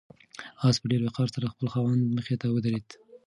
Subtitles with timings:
[0.67, 2.87] آس په ډېر وقار سره د خپل خاوند مخې ته ودرېد.